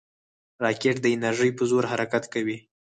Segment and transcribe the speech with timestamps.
[0.65, 2.57] راکټ د انرژۍ په زور حرکت کوي